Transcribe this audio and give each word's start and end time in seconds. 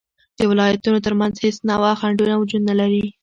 د 0.37 0.39
ولایتونو 0.51 0.99
تر 1.05 1.13
منځ 1.19 1.33
هیڅ 1.45 1.57
نوعه 1.69 1.91
خنډونه 2.01 2.33
وجود 2.37 2.61
نلري 2.69 3.05